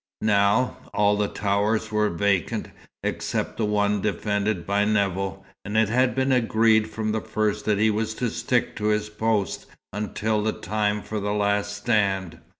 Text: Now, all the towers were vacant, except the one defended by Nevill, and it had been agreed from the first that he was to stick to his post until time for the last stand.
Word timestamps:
Now, 0.23 0.77
all 0.95 1.15
the 1.15 1.27
towers 1.27 1.91
were 1.91 2.09
vacant, 2.09 2.69
except 3.03 3.57
the 3.57 3.65
one 3.65 4.01
defended 4.01 4.65
by 4.65 4.83
Nevill, 4.83 5.45
and 5.63 5.77
it 5.77 5.89
had 5.89 6.15
been 6.15 6.31
agreed 6.31 6.89
from 6.89 7.11
the 7.11 7.21
first 7.21 7.65
that 7.65 7.77
he 7.77 7.91
was 7.91 8.15
to 8.15 8.31
stick 8.31 8.75
to 8.77 8.85
his 8.85 9.09
post 9.09 9.67
until 9.93 10.51
time 10.53 11.03
for 11.03 11.19
the 11.19 11.33
last 11.33 11.77
stand. 11.77 12.39